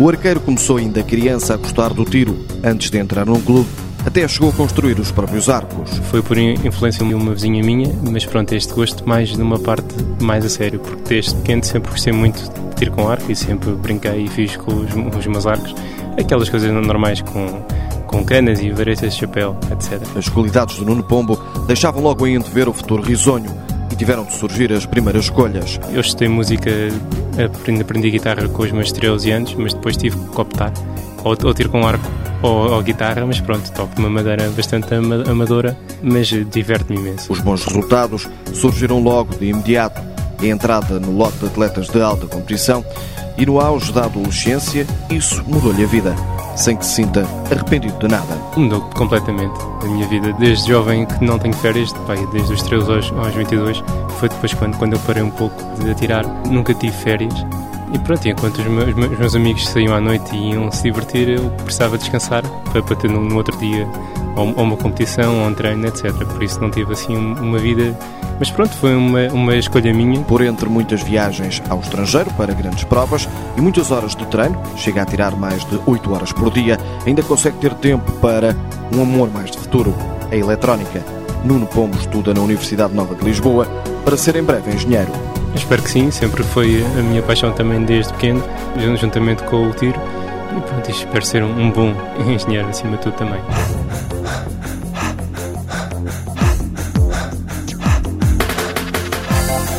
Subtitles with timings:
[0.00, 2.38] O arqueiro começou ainda criança a gostar do tiro.
[2.62, 3.68] Antes de entrar num clube,
[4.06, 5.98] até chegou a construir os próprios arcos.
[6.10, 9.92] Foi por influência de uma vizinha minha, mas pronto, este gosto mais numa parte
[10.22, 13.72] mais a sério, porque desde pequeno sempre gostei muito de tiro com arco e sempre
[13.72, 15.74] brinquei e fiz com os, os meus arcos.
[16.18, 17.62] Aquelas coisas normais com,
[18.06, 20.00] com canas e varetas de chapéu, etc.
[20.16, 21.36] As qualidades do Nuno Pombo
[21.66, 23.50] deixavam logo em ver o futuro risonho
[23.90, 25.78] e tiveram de surgir as primeiras escolhas.
[25.92, 26.70] Eu estudei música,
[27.42, 30.72] aprendi, aprendi guitarra com os meus 13 anos, mas depois tive que optar
[31.24, 32.04] ou, ou tiro com arco
[32.42, 37.32] ou, ou, guitarra, mas pronto, toco uma madeira bastante amadora, mas diverte-me imenso.
[37.32, 40.00] Os bons resultados surgiram logo de imediato.
[40.40, 42.84] A entrada no lote de atletas de alta competição
[43.36, 46.14] e no auge da adolescência, isso mudou-lhe a vida
[46.58, 48.36] sem que se sinta arrependido de nada.
[48.56, 50.32] Mudou completamente a minha vida.
[50.32, 53.82] Desde jovem que não tenho férias, pai, desde os 13 aos, aos 22,
[54.18, 56.26] foi depois quando, quando eu parei um pouco de atirar.
[56.48, 57.34] Nunca tive férias.
[57.92, 61.28] E pronto, enquanto os meus, os meus amigos saíam à noite e iam se divertir,
[61.28, 63.88] eu precisava descansar para, para ter no, no outro dia
[64.36, 66.12] ou, ou uma competição, ou um treino, etc.
[66.12, 67.96] Por isso não tive assim uma vida.
[68.38, 70.20] Mas pronto, foi uma, uma escolha minha.
[70.22, 75.02] Por entre muitas viagens ao estrangeiro para grandes provas e muitas horas de treino, chega
[75.02, 78.54] a tirar mais de 8 horas por dia, ainda consegue ter tempo para
[78.94, 79.94] um amor mais de futuro,
[80.30, 81.02] a eletrónica.
[81.44, 83.66] Nuno Pombo estuda na Universidade Nova de Lisboa
[84.04, 85.10] para ser em breve engenheiro.
[85.54, 88.42] Espero que sim, sempre foi a minha paixão também desde pequeno,
[88.96, 90.00] juntamente com o tiro.
[90.56, 91.92] E pronto, espero ser um bom
[92.26, 93.40] engenheiro acima de tudo também.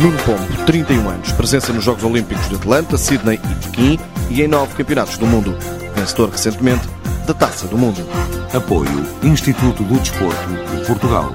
[0.00, 4.48] Nuno Pombo, 31 anos, presença nos Jogos Olímpicos de Atlanta, Sydney e Pequim e em
[4.48, 5.56] nove campeonatos do mundo.
[5.94, 6.88] Vencedor recentemente
[7.26, 8.04] da Taça do Mundo.
[8.52, 11.34] Apoio Instituto do Desporto de Portugal.